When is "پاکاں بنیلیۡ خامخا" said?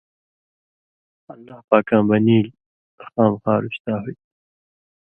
1.69-3.53